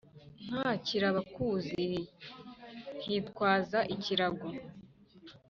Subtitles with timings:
[0.45, 1.85] ntakira abakuzi,
[2.99, 4.47] nkitwaza ikirago.